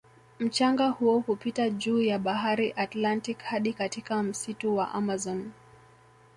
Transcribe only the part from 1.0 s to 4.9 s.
hupita juu ya bahari Atlantic hadi katika msitu